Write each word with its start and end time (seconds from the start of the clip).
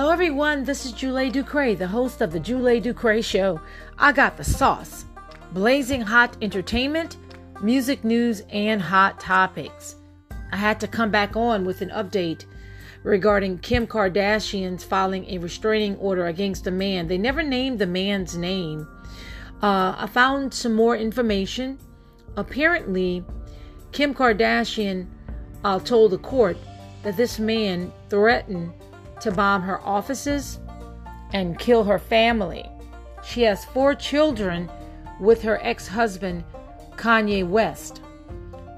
Hello, 0.00 0.12
everyone. 0.12 0.64
This 0.64 0.86
is 0.86 0.92
Julie 0.92 1.28
Ducre, 1.28 1.74
the 1.74 1.86
host 1.86 2.22
of 2.22 2.32
the 2.32 2.40
Julie 2.40 2.80
Ducre 2.80 3.20
Show. 3.20 3.60
I 3.98 4.12
got 4.12 4.38
the 4.38 4.42
sauce, 4.42 5.04
blazing 5.52 6.00
hot 6.00 6.38
entertainment, 6.40 7.18
music 7.60 8.02
news, 8.02 8.42
and 8.48 8.80
hot 8.80 9.20
topics. 9.20 9.96
I 10.52 10.56
had 10.56 10.80
to 10.80 10.88
come 10.88 11.10
back 11.10 11.36
on 11.36 11.66
with 11.66 11.82
an 11.82 11.90
update 11.90 12.46
regarding 13.02 13.58
Kim 13.58 13.86
Kardashian's 13.86 14.84
filing 14.84 15.26
a 15.26 15.36
restraining 15.36 15.96
order 15.96 16.28
against 16.28 16.66
a 16.66 16.70
man. 16.70 17.06
They 17.06 17.18
never 17.18 17.42
named 17.42 17.78
the 17.78 17.86
man's 17.86 18.38
name. 18.38 18.88
Uh, 19.62 19.94
I 19.98 20.08
found 20.10 20.54
some 20.54 20.72
more 20.72 20.96
information. 20.96 21.78
Apparently, 22.38 23.22
Kim 23.92 24.14
Kardashian 24.14 25.08
uh, 25.62 25.78
told 25.78 26.12
the 26.12 26.18
court 26.18 26.56
that 27.02 27.18
this 27.18 27.38
man 27.38 27.92
threatened 28.08 28.72
to 29.20 29.30
bomb 29.32 29.62
her 29.62 29.80
offices 29.82 30.58
and 31.32 31.58
kill 31.58 31.84
her 31.84 31.98
family. 31.98 32.64
She 33.24 33.42
has 33.42 33.64
four 33.64 33.94
children 33.94 34.70
with 35.20 35.42
her 35.42 35.58
ex 35.62 35.86
husband, 35.86 36.44
Kanye 36.96 37.46
West. 37.46 38.00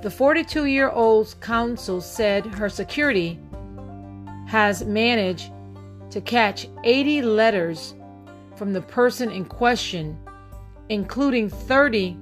The 0.03 0.11
42 0.11 0.65
year 0.65 0.91
old's 0.91 1.35
counsel 1.35 2.01
said 2.01 2.45
her 2.47 2.69
security 2.69 3.39
has 4.49 4.85
managed 4.85 5.51
to 6.11 6.21
catch 6.21 6.69
80 6.85 7.23
letters 7.23 7.95
from 8.57 8.73
the 8.73 8.83
person 8.83 9.31
in 9.31 9.45
question, 9.45 10.19
including 10.89 11.49
30 11.49 12.17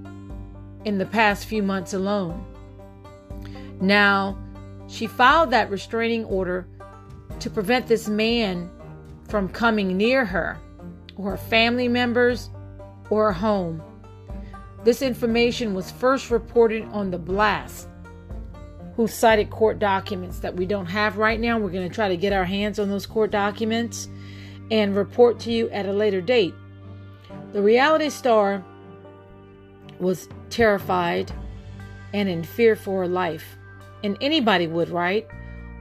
in 0.84 0.98
the 0.98 1.06
past 1.06 1.46
few 1.46 1.62
months 1.62 1.92
alone. 1.92 2.44
Now, 3.80 4.38
she 4.86 5.06
filed 5.06 5.50
that 5.50 5.70
restraining 5.70 6.24
order 6.24 6.68
to 7.40 7.50
prevent 7.50 7.86
this 7.86 8.08
man 8.08 8.70
from 9.28 9.48
coming 9.48 9.96
near 9.96 10.24
her 10.24 10.58
or 11.16 11.32
her 11.32 11.36
family 11.36 11.88
members 11.88 12.50
or 13.10 13.26
her 13.26 13.32
home. 13.32 13.82
This 14.84 15.02
information 15.02 15.74
was 15.74 15.90
first 15.90 16.30
reported 16.30 16.84
on 16.92 17.10
the 17.10 17.18
blast, 17.18 17.88
who 18.96 19.06
cited 19.06 19.50
court 19.50 19.78
documents 19.78 20.38
that 20.40 20.56
we 20.56 20.66
don't 20.66 20.86
have 20.86 21.18
right 21.18 21.38
now. 21.38 21.58
We're 21.58 21.70
going 21.70 21.88
to 21.88 21.94
try 21.94 22.08
to 22.08 22.16
get 22.16 22.32
our 22.32 22.44
hands 22.44 22.78
on 22.78 22.88
those 22.88 23.06
court 23.06 23.30
documents 23.30 24.08
and 24.70 24.96
report 24.96 25.38
to 25.40 25.52
you 25.52 25.68
at 25.70 25.86
a 25.86 25.92
later 25.92 26.20
date. 26.20 26.54
The 27.52 27.62
reality 27.62 28.10
star 28.10 28.64
was 29.98 30.28
terrified 30.48 31.32
and 32.12 32.28
in 32.28 32.42
fear 32.42 32.74
for 32.74 33.00
her 33.00 33.08
life. 33.08 33.56
And 34.02 34.16
anybody 34.20 34.66
would, 34.66 34.88
right? 34.88 35.26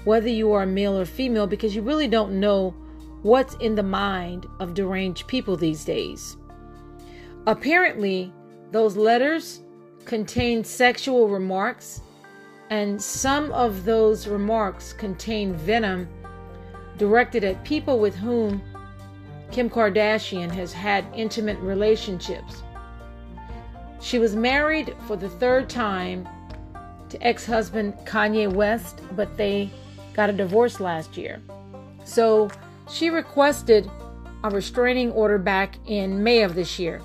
Whether 0.04 0.30
you 0.30 0.52
are 0.52 0.66
male 0.66 0.98
or 0.98 1.06
female, 1.06 1.48
because 1.48 1.76
you 1.76 1.82
really 1.82 2.08
don't 2.08 2.40
know 2.40 2.74
what's 3.22 3.56
in 3.56 3.76
the 3.76 3.84
mind 3.84 4.46
of 4.60 4.74
deranged 4.74 5.28
people 5.28 5.58
these 5.58 5.84
days. 5.84 6.38
Apparently, 7.48 8.32
those 8.72 8.96
letters 8.96 9.62
contain 10.06 10.64
sexual 10.64 11.28
remarks, 11.28 12.02
and 12.70 13.02
some 13.02 13.52
of 13.52 13.86
those 13.86 14.28
remarks 14.28 14.94
contain 14.94 15.54
venom 15.54 16.08
directed 16.98 17.44
at 17.44 17.64
people 17.64 18.00
with 18.00 18.16
whom 18.16 18.62
Kim 19.52 19.70
Kardashian 19.70 20.52
has 20.52 20.72
had 20.72 21.06
intimate 21.16 21.58
relationships. 21.60 22.64
She 24.02 24.20
was 24.20 24.36
married 24.36 24.96
for 25.08 25.16
the 25.16 25.30
third 25.30 25.70
time 25.70 26.28
to 27.10 27.22
ex 27.22 27.46
husband 27.46 27.96
Kanye 28.06 28.52
West, 28.52 29.02
but 29.16 29.36
they 29.36 29.72
got 30.14 30.30
a 30.30 30.34
divorce 30.34 30.80
last 30.80 31.18
year. 31.18 31.42
So 32.04 32.50
she 32.90 33.10
requested 33.10 33.90
a 34.44 34.50
restraining 34.50 35.12
order 35.12 35.38
back 35.38 35.76
in 35.86 36.24
May 36.24 36.44
of 36.44 36.56
this 36.56 36.80
year. 36.80 37.02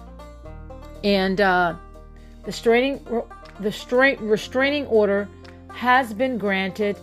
And 1.02 1.40
uh, 1.40 1.76
the, 2.42 2.46
restraining, 2.46 3.06
the 3.60 3.72
straight 3.72 4.20
restraining 4.20 4.86
order 4.86 5.28
has 5.72 6.14
been 6.14 6.38
granted, 6.38 6.98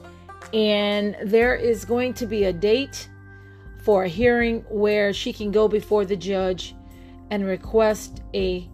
and 0.53 1.15
there 1.23 1.55
is 1.55 1.85
going 1.85 2.13
to 2.15 2.25
be 2.25 2.45
a 2.45 2.53
date 2.53 3.09
for 3.83 4.03
a 4.03 4.07
hearing 4.07 4.63
where 4.69 5.13
she 5.13 5.33
can 5.33 5.51
go 5.51 5.67
before 5.67 6.05
the 6.05 6.15
judge 6.15 6.75
and 7.29 7.45
request 7.45 8.21
a 8.33 8.67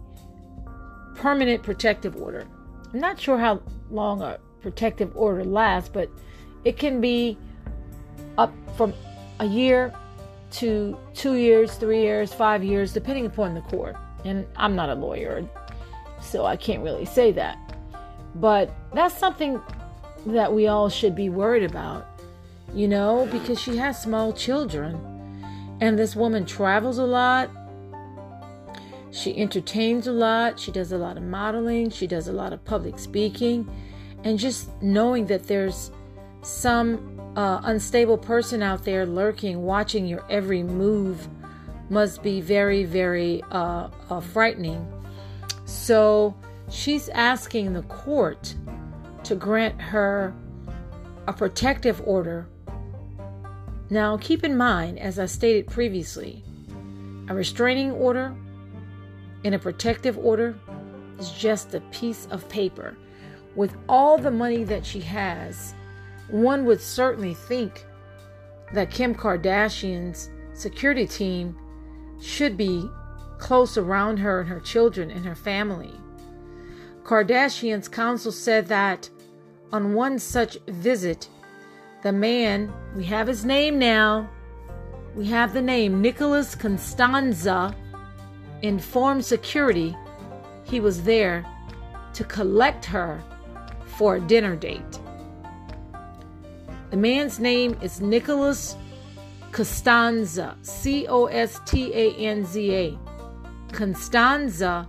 permanent 1.14 1.62
protective 1.62 2.16
order. 2.16 2.46
I'm 2.92 3.00
not 3.00 3.20
sure 3.20 3.38
how 3.38 3.62
long 3.90 4.22
a 4.22 4.38
protective 4.60 5.16
order 5.16 5.44
lasts, 5.44 5.90
but 5.92 6.10
it 6.68 6.76
can 6.76 7.00
be 7.00 7.38
up 8.36 8.52
from 8.76 8.92
a 9.40 9.46
year 9.46 9.90
to 10.50 10.98
two 11.14 11.36
years, 11.36 11.76
three 11.76 12.02
years, 12.02 12.34
five 12.34 12.62
years, 12.62 12.92
depending 12.92 13.24
upon 13.24 13.54
the 13.54 13.62
court. 13.62 13.96
And 14.26 14.46
I'm 14.54 14.76
not 14.76 14.90
a 14.90 14.94
lawyer, 14.94 15.48
so 16.20 16.44
I 16.44 16.56
can't 16.56 16.82
really 16.82 17.06
say 17.06 17.32
that. 17.32 17.56
But 18.34 18.70
that's 18.92 19.16
something 19.16 19.62
that 20.26 20.52
we 20.52 20.66
all 20.66 20.90
should 20.90 21.16
be 21.16 21.30
worried 21.30 21.64
about, 21.64 22.06
you 22.74 22.86
know, 22.86 23.26
because 23.32 23.58
she 23.58 23.78
has 23.78 24.02
small 24.02 24.34
children. 24.34 25.00
And 25.80 25.98
this 25.98 26.14
woman 26.14 26.44
travels 26.44 26.98
a 26.98 27.06
lot. 27.06 27.48
She 29.10 29.34
entertains 29.38 30.06
a 30.06 30.12
lot. 30.12 30.60
She 30.60 30.70
does 30.70 30.92
a 30.92 30.98
lot 30.98 31.16
of 31.16 31.22
modeling. 31.22 31.88
She 31.88 32.06
does 32.06 32.28
a 32.28 32.32
lot 32.32 32.52
of 32.52 32.62
public 32.66 32.98
speaking. 32.98 33.66
And 34.22 34.38
just 34.38 34.68
knowing 34.82 35.24
that 35.28 35.46
there's 35.46 35.92
some 36.42 37.32
uh, 37.36 37.60
unstable 37.64 38.18
person 38.18 38.62
out 38.62 38.84
there 38.84 39.06
lurking, 39.06 39.62
watching 39.62 40.06
your 40.06 40.24
every 40.30 40.62
move, 40.62 41.28
must 41.90 42.22
be 42.22 42.40
very, 42.40 42.84
very 42.84 43.42
uh, 43.50 43.88
uh, 44.10 44.20
frightening. 44.20 44.86
So 45.64 46.34
she's 46.70 47.08
asking 47.10 47.72
the 47.72 47.82
court 47.82 48.54
to 49.24 49.34
grant 49.34 49.80
her 49.80 50.34
a 51.26 51.32
protective 51.32 52.00
order. 52.06 52.48
Now, 53.90 54.16
keep 54.16 54.44
in 54.44 54.56
mind, 54.56 54.98
as 54.98 55.18
I 55.18 55.26
stated 55.26 55.66
previously, 55.66 56.44
a 57.28 57.34
restraining 57.34 57.92
order 57.92 58.34
and 59.44 59.54
a 59.54 59.58
protective 59.58 60.18
order 60.18 60.58
is 61.18 61.30
just 61.30 61.74
a 61.74 61.80
piece 61.92 62.26
of 62.30 62.48
paper. 62.48 62.96
With 63.54 63.76
all 63.88 64.18
the 64.18 64.30
money 64.30 64.64
that 64.64 64.84
she 64.84 65.00
has, 65.00 65.74
one 66.28 66.64
would 66.64 66.80
certainly 66.80 67.34
think 67.34 67.84
that 68.72 68.90
Kim 68.90 69.14
Kardashian's 69.14 70.30
security 70.52 71.06
team 71.06 71.56
should 72.20 72.56
be 72.56 72.88
close 73.38 73.78
around 73.78 74.18
her 74.18 74.40
and 74.40 74.48
her 74.48 74.60
children 74.60 75.10
and 75.10 75.24
her 75.24 75.34
family. 75.34 75.92
Kardashian's 77.04 77.88
counsel 77.88 78.32
said 78.32 78.66
that 78.66 79.08
on 79.72 79.94
one 79.94 80.18
such 80.18 80.58
visit, 80.66 81.28
the 82.02 82.12
man, 82.12 82.72
we 82.94 83.04
have 83.04 83.26
his 83.26 83.44
name 83.44 83.78
now, 83.78 84.28
we 85.14 85.26
have 85.26 85.52
the 85.52 85.62
name 85.62 86.02
Nicholas 86.02 86.54
Constanza, 86.54 87.74
informed 88.62 89.24
security 89.24 89.96
he 90.64 90.80
was 90.80 91.02
there 91.02 91.46
to 92.12 92.24
collect 92.24 92.84
her 92.84 93.22
for 93.84 94.16
a 94.16 94.20
dinner 94.20 94.56
date. 94.56 94.98
The 96.90 96.96
man's 96.96 97.38
name 97.38 97.76
is 97.82 98.00
Nicholas 98.00 98.74
Costanza, 99.52 100.56
C 100.62 101.06
O 101.06 101.26
S 101.26 101.60
T 101.66 101.92
A 101.92 102.14
N 102.14 102.46
Z 102.46 102.74
A. 102.74 102.98
Costanza 103.72 104.88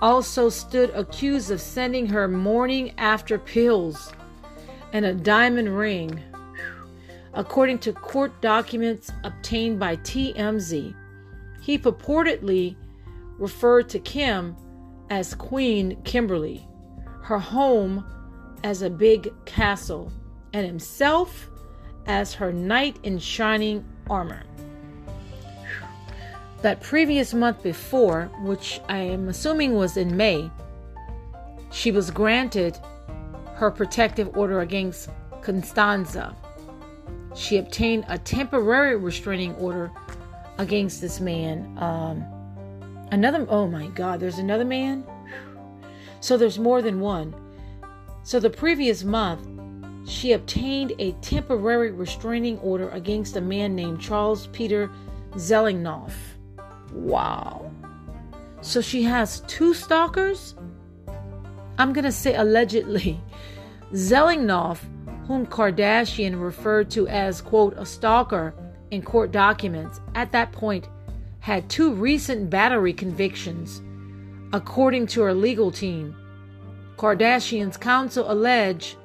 also 0.00 0.48
stood 0.48 0.88
accused 0.90 1.50
of 1.50 1.60
sending 1.60 2.06
her 2.06 2.28
morning 2.28 2.94
after 2.96 3.38
pills 3.38 4.10
and 4.94 5.04
a 5.04 5.12
diamond 5.12 5.76
ring, 5.76 6.18
according 7.34 7.80
to 7.80 7.92
court 7.92 8.40
documents 8.40 9.10
obtained 9.22 9.78
by 9.78 9.96
TMZ. 9.96 10.94
He 11.60 11.78
purportedly 11.78 12.74
referred 13.36 13.90
to 13.90 13.98
Kim 13.98 14.56
as 15.10 15.34
Queen 15.34 16.00
Kimberly, 16.04 16.66
her 17.20 17.38
home 17.38 18.06
as 18.64 18.80
a 18.80 18.88
big 18.88 19.30
castle 19.44 20.10
and 20.52 20.66
himself 20.66 21.50
as 22.06 22.34
her 22.34 22.52
knight 22.52 22.96
in 23.02 23.18
shining 23.18 23.84
armor. 24.08 24.42
That 26.62 26.80
previous 26.80 27.34
month 27.34 27.62
before, 27.62 28.30
which 28.40 28.80
I 28.88 28.98
am 28.98 29.28
assuming 29.28 29.74
was 29.74 29.96
in 29.96 30.16
May, 30.16 30.50
she 31.70 31.92
was 31.92 32.10
granted 32.10 32.78
her 33.54 33.70
protective 33.70 34.36
order 34.36 34.60
against 34.60 35.10
Constanza. 35.42 36.34
She 37.34 37.58
obtained 37.58 38.06
a 38.08 38.18
temporary 38.18 38.96
restraining 38.96 39.54
order 39.56 39.90
against 40.58 41.00
this 41.00 41.20
man. 41.20 41.76
Um, 41.78 42.24
another, 43.12 43.46
oh 43.48 43.68
my 43.68 43.86
God, 43.88 44.18
there's 44.18 44.38
another 44.38 44.64
man? 44.64 45.04
So 46.20 46.36
there's 46.36 46.58
more 46.58 46.82
than 46.82 47.00
one. 47.00 47.34
So 48.24 48.40
the 48.40 48.50
previous 48.50 49.04
month, 49.04 49.46
she 50.06 50.32
obtained 50.32 50.92
a 50.98 51.12
temporary 51.20 51.90
restraining 51.90 52.58
order 52.58 52.88
against 52.90 53.36
a 53.36 53.40
man 53.40 53.74
named 53.74 54.00
Charles 54.00 54.46
Peter 54.48 54.90
Zelingnoff. 55.32 56.12
Wow. 56.92 57.70
So 58.60 58.80
she 58.80 59.02
has 59.02 59.40
two 59.40 59.74
stalkers? 59.74 60.54
I'm 61.78 61.92
going 61.92 62.04
to 62.04 62.12
say 62.12 62.34
allegedly. 62.34 63.20
Zelingnoff, 63.92 64.80
whom 65.26 65.46
Kardashian 65.46 66.40
referred 66.40 66.90
to 66.90 67.06
as, 67.08 67.40
quote, 67.40 67.74
a 67.76 67.86
stalker 67.86 68.54
in 68.90 69.02
court 69.02 69.30
documents, 69.30 70.00
at 70.14 70.32
that 70.32 70.52
point 70.52 70.88
had 71.40 71.68
two 71.68 71.92
recent 71.92 72.50
battery 72.50 72.92
convictions, 72.92 73.80
according 74.52 75.06
to 75.06 75.22
her 75.22 75.32
legal 75.32 75.70
team. 75.70 76.16
Kardashian's 76.96 77.76
counsel 77.76 78.30
allege 78.30 78.96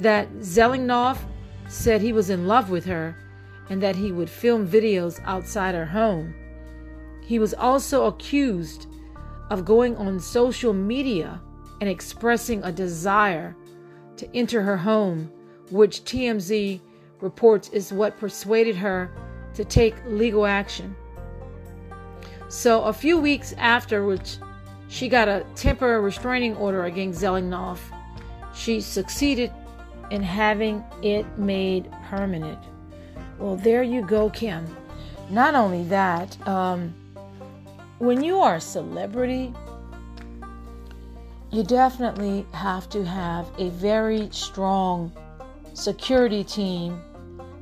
that 0.00 0.30
Zelingnoff 0.38 1.18
said 1.68 2.00
he 2.00 2.12
was 2.12 2.30
in 2.30 2.46
love 2.46 2.70
with 2.70 2.84
her 2.84 3.16
and 3.68 3.82
that 3.82 3.96
he 3.96 4.12
would 4.12 4.30
film 4.30 4.66
videos 4.66 5.20
outside 5.24 5.74
her 5.74 5.86
home. 5.86 6.34
He 7.22 7.38
was 7.38 7.54
also 7.54 8.06
accused 8.06 8.86
of 9.50 9.64
going 9.64 9.96
on 9.96 10.20
social 10.20 10.72
media 10.72 11.40
and 11.80 11.90
expressing 11.90 12.62
a 12.62 12.72
desire 12.72 13.56
to 14.16 14.28
enter 14.34 14.62
her 14.62 14.76
home, 14.76 15.30
which 15.70 16.04
TMZ 16.04 16.80
reports 17.20 17.68
is 17.70 17.92
what 17.92 18.18
persuaded 18.18 18.76
her 18.76 19.10
to 19.54 19.64
take 19.64 19.94
legal 20.06 20.46
action. 20.46 20.94
So, 22.48 22.84
a 22.84 22.92
few 22.92 23.18
weeks 23.18 23.54
after 23.58 24.04
which 24.04 24.38
she 24.88 25.08
got 25.08 25.28
a 25.28 25.44
temporary 25.56 26.00
restraining 26.00 26.54
order 26.56 26.84
against 26.84 27.20
Zelingnoff, 27.20 27.78
she 28.54 28.80
succeeded 28.80 29.50
in 30.10 30.22
having 30.22 30.84
it 31.02 31.26
made 31.38 31.90
permanent. 32.08 32.58
Well, 33.38 33.56
there 33.56 33.82
you 33.82 34.02
go, 34.02 34.30
Kim. 34.30 34.66
Not 35.30 35.54
only 35.54 35.84
that, 35.84 36.36
um, 36.46 36.94
when 37.98 38.22
you 38.22 38.38
are 38.40 38.56
a 38.56 38.60
celebrity, 38.60 39.52
you 41.50 41.62
definitely 41.62 42.46
have 42.52 42.88
to 42.90 43.04
have 43.04 43.48
a 43.58 43.70
very 43.70 44.28
strong 44.30 45.12
security 45.74 46.44
team 46.44 47.00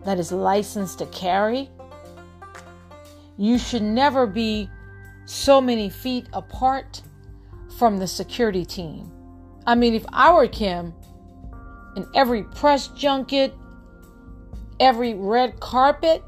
that 0.05 0.19
is 0.19 0.32
licensed 0.32 0.99
to 0.99 1.06
carry. 1.06 1.70
You 3.37 3.58
should 3.58 3.82
never 3.82 4.26
be 4.26 4.69
so 5.26 5.61
many 5.61 5.88
feet 5.88 6.26
apart 6.32 7.02
from 7.79 7.99
the 7.99 8.06
security 8.06 8.64
team. 8.64 9.11
I 9.67 9.75
mean, 9.75 9.94
if 9.94 10.05
I 10.12 10.32
were 10.32 10.46
Kim, 10.46 10.94
in 11.96 12.06
every 12.14 12.43
press 12.43 12.88
junket, 12.88 13.55
every 14.81 15.14
red 15.14 15.61
carpet, 15.61 16.23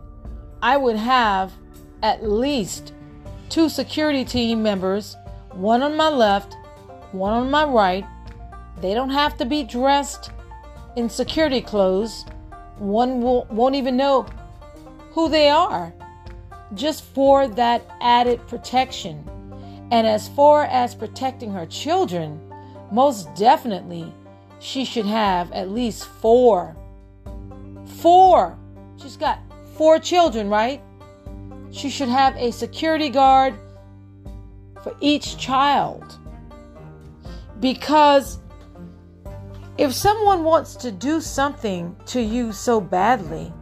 I 0.63 0.77
would 0.77 0.97
have 0.97 1.53
at 2.03 2.25
least 2.25 2.93
two 3.49 3.69
security 3.69 4.25
team 4.25 4.63
members, 4.63 5.17
one 5.53 5.83
on 5.83 5.97
my 5.97 6.09
left, 6.09 6.57
one 7.13 7.33
on 7.33 7.51
my 7.51 7.65
right. 7.65 8.05
They 8.81 8.95
don't 8.95 9.11
have 9.11 9.37
to 9.39 9.45
be 9.45 9.63
dressed 9.63 10.31
in 10.97 11.09
security 11.09 11.61
clothes. 11.61 12.25
One 12.79 13.21
will, 13.23 13.47
won't 13.51 13.75
even 13.75 13.97
know 13.97 14.27
who 15.13 15.29
they 15.29 15.49
are, 15.49 15.95
just 16.75 17.05
for 17.05 17.49
that 17.49 17.87
added 18.01 18.47
protection. 18.47 19.25
And 19.91 20.07
as 20.07 20.29
far 20.29 20.65
as 20.65 20.95
protecting 20.95 21.53
her 21.53 21.65
children, 21.67 22.41
most 22.91 23.35
definitely 23.35 24.13
she 24.67 24.85
should 24.85 25.07
have 25.07 25.53
at 25.53 25.71
least 25.71 26.07
four. 26.21 26.77
Four. 28.01 28.59
She's 29.01 29.17
got 29.17 29.39
four 29.77 30.01
children, 30.01 30.49
right? 30.49 30.83
She 31.71 31.89
should 31.89 32.09
have 32.09 32.35
a 32.37 32.51
security 32.51 33.09
guard 33.09 33.55
for 34.83 34.97
each 35.01 35.39
child. 35.39 36.19
Because 37.61 38.41
if 39.79 39.95
someone 39.95 40.43
wants 40.43 40.75
to 40.77 40.91
do 40.91 41.21
something 41.21 41.95
to 42.07 42.21
you 42.21 42.51
so 42.51 42.81
badly, 42.81 43.53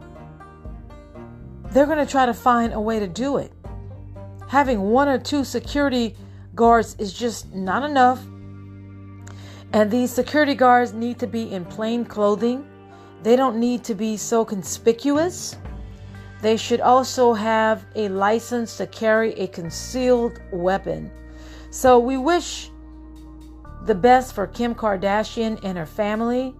they're 1.69 1.85
going 1.85 2.03
to 2.03 2.11
try 2.11 2.25
to 2.25 2.33
find 2.33 2.73
a 2.73 2.81
way 2.81 2.99
to 2.99 3.07
do 3.07 3.37
it. 3.37 3.51
Having 4.47 4.81
one 4.81 5.07
or 5.07 5.19
two 5.19 5.43
security 5.43 6.15
guards 6.55 6.95
is 6.97 7.13
just 7.13 7.53
not 7.53 7.83
enough 7.83 8.25
and 9.75 9.91
these 9.91 10.09
security 10.09 10.55
guards 10.55 10.93
need 10.93 11.19
to 11.19 11.27
be 11.27 11.51
in 11.51 11.65
plain 11.65 12.05
clothing. 12.05 12.65
They 13.23 13.35
don't 13.35 13.59
need 13.59 13.83
to 13.83 13.93
be 13.93 14.15
so 14.15 14.45
conspicuous. 14.45 15.57
They 16.41 16.55
should 16.55 16.79
also 16.79 17.33
have 17.33 17.85
a 17.93 18.07
license 18.07 18.77
to 18.77 18.87
carry 18.87 19.33
a 19.33 19.47
concealed 19.47 20.39
weapon. 20.49 21.11
So 21.71 21.99
we 21.99 22.15
wish 22.15 22.71
the 23.83 23.93
best 23.93 24.33
for 24.33 24.47
Kim 24.47 24.75
Kardashian 24.75 25.59
and 25.61 25.77
her 25.77 25.85
family. 25.85 26.55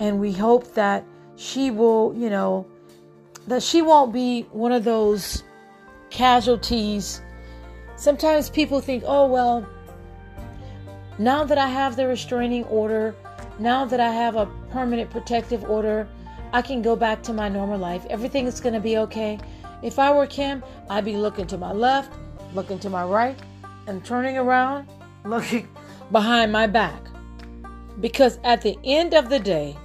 And 0.00 0.18
we 0.18 0.32
hope 0.32 0.72
that 0.72 1.04
she 1.36 1.70
will, 1.70 2.14
you 2.16 2.30
know, 2.30 2.66
that 3.46 3.62
she 3.62 3.82
won't 3.82 4.10
be 4.10 4.46
one 4.52 4.72
of 4.72 4.84
those 4.84 5.44
casualties. 6.08 7.20
Sometimes 7.96 8.48
people 8.48 8.80
think, 8.80 9.04
oh, 9.06 9.26
well, 9.26 9.68
now 11.18 11.44
that 11.44 11.58
I 11.58 11.66
have 11.66 11.96
the 11.96 12.06
restraining 12.06 12.64
order, 12.64 13.14
now 13.58 13.84
that 13.84 13.98
I 13.98 14.12
have 14.12 14.36
a 14.36 14.46
permanent 14.70 15.10
protective 15.10 15.64
order, 15.64 16.08
I 16.52 16.62
can 16.62 16.80
go 16.80 16.94
back 16.94 17.22
to 17.24 17.32
my 17.32 17.48
normal 17.48 17.78
life. 17.78 18.06
Everything 18.08 18.46
is 18.46 18.60
going 18.60 18.74
to 18.74 18.80
be 18.80 18.98
okay. 18.98 19.38
If 19.82 19.98
I 19.98 20.12
were 20.12 20.26
Kim, 20.26 20.62
I'd 20.88 21.04
be 21.04 21.16
looking 21.16 21.46
to 21.48 21.58
my 21.58 21.72
left, 21.72 22.12
looking 22.54 22.78
to 22.80 22.90
my 22.90 23.04
right, 23.04 23.38
and 23.86 24.04
turning 24.04 24.38
around, 24.38 24.88
looking 25.24 25.68
behind 26.12 26.52
my 26.52 26.66
back. 26.66 27.02
Because 28.00 28.38
at 28.44 28.62
the 28.62 28.78
end 28.84 29.12
of 29.12 29.28
the 29.28 29.40
day, 29.40 29.76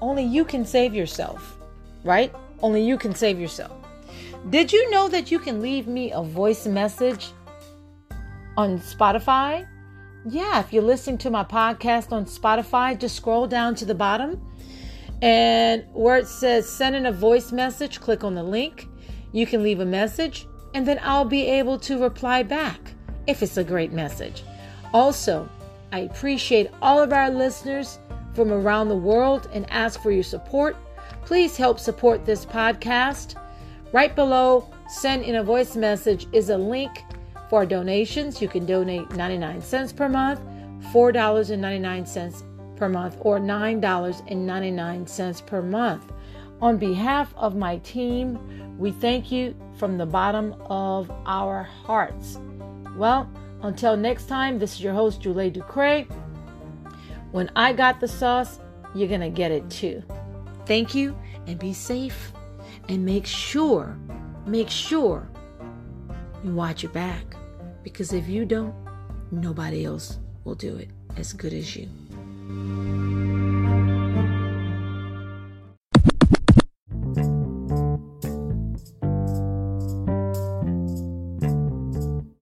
only 0.00 0.24
you 0.24 0.44
can 0.44 0.64
save 0.64 0.92
yourself, 0.92 1.56
right? 2.04 2.34
Only 2.62 2.82
you 2.82 2.98
can 2.98 3.14
save 3.14 3.38
yourself. 3.38 3.72
Did 4.50 4.72
you 4.72 4.90
know 4.90 5.08
that 5.08 5.30
you 5.30 5.38
can 5.38 5.60
leave 5.60 5.86
me 5.86 6.12
a 6.12 6.22
voice 6.22 6.66
message 6.66 7.30
on 8.56 8.78
Spotify? 8.80 9.66
Yeah, 10.26 10.60
if 10.60 10.70
you're 10.70 10.82
listening 10.82 11.16
to 11.18 11.30
my 11.30 11.44
podcast 11.44 12.12
on 12.12 12.26
Spotify, 12.26 12.98
just 12.98 13.16
scroll 13.16 13.46
down 13.46 13.74
to 13.76 13.86
the 13.86 13.94
bottom 13.94 14.38
and 15.22 15.84
where 15.94 16.18
it 16.18 16.26
says 16.26 16.68
send 16.68 16.94
in 16.94 17.06
a 17.06 17.12
voice 17.12 17.52
message, 17.52 18.00
click 18.00 18.22
on 18.22 18.34
the 18.34 18.42
link. 18.42 18.86
You 19.32 19.46
can 19.46 19.62
leave 19.62 19.80
a 19.80 19.86
message 19.86 20.46
and 20.74 20.86
then 20.86 21.00
I'll 21.02 21.24
be 21.24 21.46
able 21.46 21.78
to 21.80 22.02
reply 22.02 22.42
back 22.42 22.92
if 23.26 23.42
it's 23.42 23.56
a 23.56 23.64
great 23.64 23.92
message. 23.92 24.44
Also, 24.92 25.48
I 25.90 26.00
appreciate 26.00 26.70
all 26.82 27.00
of 27.00 27.14
our 27.14 27.30
listeners 27.30 27.98
from 28.34 28.52
around 28.52 28.90
the 28.90 28.96
world 28.96 29.48
and 29.54 29.68
ask 29.70 30.02
for 30.02 30.10
your 30.10 30.22
support. 30.22 30.76
Please 31.24 31.56
help 31.56 31.80
support 31.80 32.26
this 32.26 32.44
podcast. 32.44 33.36
Right 33.92 34.14
below, 34.14 34.70
send 34.86 35.24
in 35.24 35.36
a 35.36 35.42
voice 35.42 35.76
message 35.76 36.26
is 36.34 36.50
a 36.50 36.58
link 36.58 37.04
for 37.50 37.66
donations, 37.66 38.40
you 38.40 38.46
can 38.46 38.64
donate 38.64 39.10
99 39.10 39.60
cents 39.60 39.92
per 39.92 40.08
month, 40.08 40.40
$4.99 40.94 42.76
per 42.76 42.88
month, 42.88 43.16
or 43.20 43.40
$9.99 43.40 45.46
per 45.46 45.60
month. 45.60 46.12
On 46.60 46.78
behalf 46.78 47.34
of 47.36 47.56
my 47.56 47.78
team, 47.78 48.78
we 48.78 48.92
thank 48.92 49.32
you 49.32 49.56
from 49.78 49.98
the 49.98 50.06
bottom 50.06 50.54
of 50.66 51.10
our 51.26 51.64
hearts. 51.64 52.38
Well, 52.96 53.28
until 53.62 53.96
next 53.96 54.26
time, 54.26 54.60
this 54.60 54.74
is 54.74 54.80
your 54.80 54.94
host, 54.94 55.20
Julie 55.20 55.50
Ducre. 55.50 56.04
When 57.32 57.50
I 57.56 57.72
got 57.72 57.98
the 57.98 58.06
sauce, 58.06 58.60
you're 58.94 59.08
going 59.08 59.22
to 59.22 59.28
get 59.28 59.50
it 59.50 59.68
too. 59.68 60.04
Thank 60.66 60.94
you 60.94 61.18
and 61.48 61.58
be 61.58 61.72
safe 61.72 62.30
and 62.88 63.04
make 63.04 63.26
sure, 63.26 63.98
make 64.46 64.70
sure 64.70 65.28
you 66.44 66.54
watch 66.54 66.84
your 66.84 66.92
back. 66.92 67.34
Because 67.82 68.12
if 68.12 68.28
you 68.28 68.44
don't, 68.44 68.74
nobody 69.30 69.84
else 69.84 70.18
will 70.44 70.54
do 70.54 70.76
it 70.76 70.88
as 71.16 71.32
good 71.32 71.52
as 71.52 71.76
you. 71.76 71.88